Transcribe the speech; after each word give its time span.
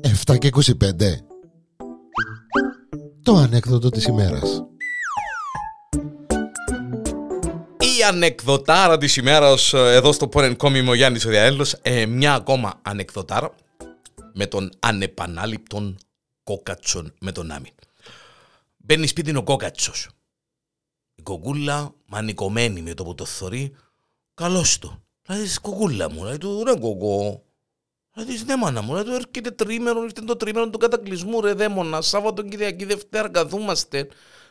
Εφτά 0.00 0.36
και 0.36 0.50
25 0.52 0.72
Το 3.22 3.34
ανέκδοτο 3.34 3.88
της 3.88 4.04
ημέρας. 4.04 4.64
Η 7.78 8.02
ανεκδοτάρα 8.08 8.98
της 8.98 9.16
ημέρας 9.16 9.72
ε, 9.72 9.94
εδώ 9.94 10.12
στο 10.12 10.28
Πόρεν 10.28 10.56
Κόμιμο 10.56 10.94
Γιάννης 10.94 11.24
ο 11.24 11.28
Διαέλος 11.28 11.72
ε, 11.82 12.06
Μια 12.06 12.34
ακόμα 12.34 12.78
ανεκδοτάρα 12.82 13.54
με 14.34 14.46
τον 14.46 14.70
ανεπανάληπτον 14.78 15.98
κόκατσον 16.42 17.14
με 17.20 17.32
τον 17.32 17.50
Άμιν. 17.50 17.72
Μπαίνει 18.76 19.06
σπίτι 19.06 19.36
ο 19.36 19.42
κόκατσος. 19.42 20.08
Η 21.14 21.22
κοκούλα 21.22 21.94
μανικωμένη 22.06 22.82
με 22.82 22.94
το 22.94 23.04
που 23.04 23.14
το 23.14 23.24
θωρεί, 23.24 23.72
καλώ 24.40 24.64
του. 24.80 25.02
Δηλαδή, 25.26 25.60
κοκούλα 25.62 26.10
μου, 26.10 26.24
λέει 26.24 26.38
του 26.38 26.64
ρε 26.64 26.74
κοκό. 26.78 27.42
Δηλαδή, 28.14 28.44
ναι, 28.44 28.56
μάνα 28.56 28.82
μου, 28.82 28.94
λέει 28.94 29.02
του 29.02 29.12
έρχεται 29.12 29.50
τρίμερο, 29.50 30.02
ήρθε 30.02 30.20
το 30.20 30.36
τρίμερο 30.36 30.70
του 30.70 30.78
κατακλυσμού, 30.78 31.40
ρε 31.40 31.52
δαίμονα. 31.52 32.00
Σάββατο 32.00 32.42
Κυριακή 32.42 32.84
Δευτέρα 32.84 33.28
καθούμαστε. 33.28 34.08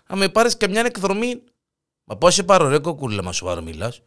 Να 0.07 0.16
με 0.16 0.30
πάρεις 0.30 0.57
και 0.57 0.67
μια 0.67 0.81
εκδρομή. 0.85 1.44
Μα 2.03 2.17
πώς 2.17 2.33
σε 2.33 2.44
πάρω, 2.44 2.67
ρε 2.67 2.80
κοκούλα, 2.80 3.23
μα 3.23 3.31
σοβαρό 3.31 3.61
μιλάς. 3.61 4.02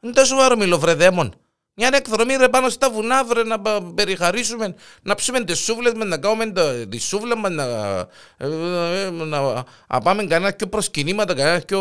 Δεν 0.00 0.12
τα 0.12 0.24
σοβαρό 0.24 0.56
μιλώ, 0.56 0.78
βρε 0.78 0.94
δαίμον. 0.94 1.34
Μια 1.74 1.90
εκδρομή 1.92 2.36
ρε 2.36 2.48
πάνω 2.48 2.68
στα 2.68 2.90
βουνά, 2.90 3.24
βρε, 3.24 3.42
να 3.42 3.60
περιχαρίσουμε, 3.94 4.74
να 5.02 5.14
ψούμε 5.14 5.44
τις 5.44 5.58
σούβλες 5.58 5.92
μας, 5.92 6.08
να 6.08 6.18
κάνουμε 6.18 6.52
τη 6.86 6.98
σούβλα 6.98 7.36
μας, 7.36 7.50
να, 7.50 7.64
ε, 8.36 8.46
ε, 8.46 9.10
να, 9.10 9.64
να 9.88 10.00
πάμε 10.02 10.24
κανένα 10.24 10.52
πιο 10.52 10.66
προσκυνήματα, 10.66 11.34
κανένα 11.34 11.60
πιο 11.60 11.80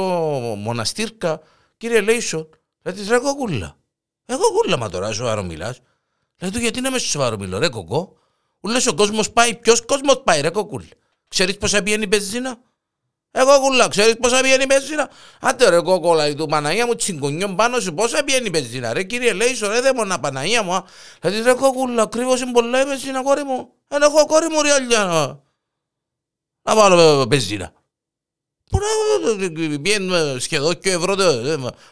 μοναστήρκα. 0.57 1.41
Κύριε 1.77 2.01
Λέισον, 2.01 2.49
λέει 2.83 2.93
της 2.93 3.09
ρε 3.09 3.17
κοκούλα. 3.17 3.77
Εγώ 4.25 4.51
κούλα 4.51 4.77
μα 4.77 4.89
τώρα, 4.89 5.11
σοβαρό 5.11 5.43
μιλάς. 5.43 5.79
Λέει 6.39 6.51
του 6.51 6.59
γιατί 6.59 6.81
να 6.81 6.91
με 6.91 6.97
σοβαρό 6.97 7.37
μιλώ, 7.37 7.57
ρε 7.57 7.69
κοκό. 7.69 8.17
Ούλες 8.59 8.87
ο 8.87 8.93
κόσμος 8.93 9.31
πάει, 9.31 9.55
ποιος 9.55 9.85
κόσμος 9.85 10.21
πάει 10.23 10.41
ρε 10.41 10.49
κοκούλα. 10.49 10.87
Ξέρεις 11.27 11.57
πόσα 11.57 11.83
πιένει 11.83 12.03
η 12.03 12.07
μπεζίνα. 12.09 12.57
Εγώ 13.35 13.59
κουλά, 13.59 13.87
ξέρεις 13.87 14.15
πόσα 14.17 14.41
πιένει 14.41 14.63
η 14.63 14.67
πεζίνα; 14.67 15.09
Άντε 15.41 15.69
ρε 15.69 15.81
κόκολα, 15.81 16.35
του 16.35 16.45
Παναγία 16.45 16.85
μου 16.85 16.95
τσιγκουνιόν 16.95 17.55
πάνω 17.55 17.79
σου, 17.79 17.93
πόσα 17.93 18.23
πιένει 18.23 18.47
η 18.47 18.49
πεζίνα. 18.49 18.93
Ρε 18.93 19.03
κύριε 19.03 19.33
λέει, 19.33 19.57
ρε 19.61 19.81
δαίμονα 19.81 20.19
Παναγία 20.19 20.63
μου. 20.63 20.83
Δηλαδή 21.21 21.41
ρε 21.41 21.53
κόκουλα, 21.53 22.05
κρύβος 22.05 22.41
είναι 22.41 22.51
πολλά 22.51 22.81
η 22.81 22.85
πεζίνα 22.85 23.23
κόρη 23.23 23.43
μου. 23.43 23.73
Δεν 23.87 24.01
έχω 24.01 24.25
κόρη 24.25 24.47
μου 24.47 24.61
ριαλιά 24.61 25.05
να 26.61 26.75
βάλω 26.75 27.27
πεζίνα. 27.27 27.73
Πού 28.73 28.79
να 29.69 29.79
πιένουμε 29.79 30.35
σχεδόν 30.39 30.79
και 30.79 30.91
ευρώ, 30.91 31.15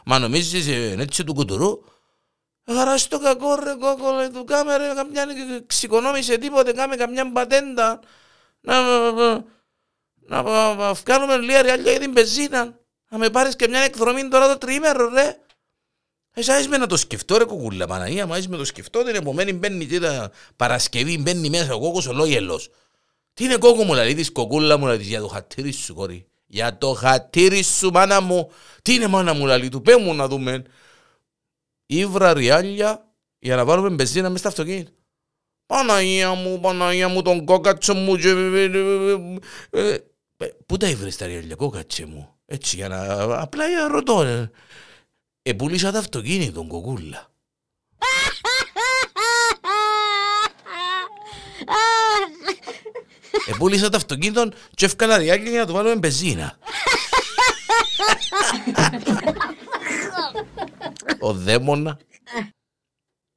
μα 0.06 0.20
νομίζεις 0.20 0.68
έτσι 1.00 1.24
του 1.24 1.34
κουτουρού. 1.34 1.84
Χαράς 2.66 3.08
το 3.08 3.20
κακό 3.20 3.56
ρε 3.56 3.76
κόκολα, 3.80 4.30
του 4.30 4.44
κάμε 4.44 4.78
ρε, 4.78 4.94
καμιά 4.96 5.26
εξοικονόμησε 5.58 6.38
τίποτε, 6.38 6.72
κάμε 6.72 6.96
καμιά 6.96 7.32
πατέντα. 7.32 8.00
Να, 8.62 8.82
να 10.28 10.44
βγάλουμε 10.94 11.38
λίγα 11.38 11.62
ριάλια 11.62 11.92
για 11.92 12.00
την 12.00 12.14
πεζίνα. 12.14 12.80
Να 13.10 13.18
με 13.18 13.30
πάρεις 13.30 13.56
και 13.56 13.68
μια 13.68 13.80
εκδρομή 13.80 14.28
τώρα 14.28 14.48
το 14.48 14.58
τριήμερο 14.58 15.10
ρε. 15.10 15.38
Εσά 16.34 16.60
είσαι 16.60 16.70
να 16.70 16.88
το 16.88 16.98
σκεφτώ 16.98 17.38
ρε 17.38 17.44
κουκούλα 17.44 17.88
Παναγία 17.88 18.28
μου, 18.28 18.44
με 18.50 18.58
το 18.58 18.66
σκεφτώ 18.66 19.04
την 19.04 19.16
επομένη 19.16 19.54
μπαίνει 19.54 19.86
την 19.86 20.04
Παρασκευή 20.56 21.18
μπαίνει 21.18 21.50
μέσα 21.50 21.74
ο 21.74 21.80
κόκκος 21.80 22.08
ολόγελος. 22.08 22.70
Τι 23.34 23.44
είναι 23.44 23.58
κόκκο 23.58 23.84
μου 23.84 23.94
λέει 23.94 24.16
της 24.16 24.32
κοκούλα 24.32 24.78
μου 24.78 24.86
λέει 24.86 24.98
για 24.98 25.20
το 25.20 25.28
χατήρι 25.28 25.72
σου 25.72 25.94
κόρη. 25.94 26.31
Για 26.54 26.78
το 26.78 26.94
χατήρι 26.94 27.64
σου 27.64 27.90
μάνα 27.92 28.22
μου. 28.22 28.52
Τι 28.82 28.94
είναι 28.94 29.08
μάνα 29.08 29.34
μου 29.34 29.46
λέει 29.46 29.70
του 29.70 29.82
πέ 29.82 29.98
μου 29.98 30.14
να 30.14 30.28
δούμε. 30.28 30.64
Ήβρα 31.86 32.34
ριάλια 32.34 33.14
για 33.40 33.56
να 33.56 33.66
βάλουμε 33.66 33.90
μπεζίνα 33.90 34.30
μέσα 34.30 34.38
στο 34.38 34.48
αυτοκίνητο. 34.48 34.92
Παναγία 35.66 36.34
μου, 36.34 36.60
Παναγία 36.60 37.08
μου, 37.08 37.22
τον 37.22 37.46
κόκατσο 37.46 37.94
μου 37.94 38.16
ε, 39.70 39.98
πού 40.66 40.78
τα 40.78 40.88
έβρες 40.88 41.18
τα 41.18 41.26
ριαλιακό 41.26 41.70
κάτσε 41.70 42.06
μου; 42.06 42.36
Έτσι 42.46 42.76
για 42.76 42.88
να... 42.88 43.22
Απλά 43.42 43.68
για 43.68 43.88
ρωτώ. 43.88 44.24
Ε. 44.24 44.52
Επούλησα 45.42 45.92
το 45.92 45.98
αυτοκίνητο, 45.98 46.64
κοκούλα. 46.68 47.31
Επούλησα 53.54 53.90
το 53.90 53.98
αυτοκίνητο 53.98 54.50
και 54.76 54.86
έφκαλα 54.86 55.18
ριάλια 55.18 55.50
για 55.50 55.60
να 55.60 55.66
το 55.66 55.74
βάλω 55.74 55.90
με 55.90 55.96
μπεζίνα. 55.96 56.58
Ο 61.20 61.34
δαίμονα 61.34 61.98